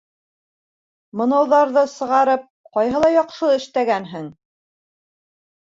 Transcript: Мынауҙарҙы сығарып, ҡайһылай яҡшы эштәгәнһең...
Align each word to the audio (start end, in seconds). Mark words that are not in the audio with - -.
Мынауҙарҙы 1.21 1.83
сығарып, 1.91 2.47
ҡайһылай 2.79 3.15
яҡшы 3.19 3.51
эштәгәнһең... 3.59 4.29